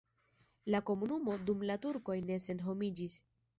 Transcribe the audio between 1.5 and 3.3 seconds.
dum la turkoj ne senhomiĝis.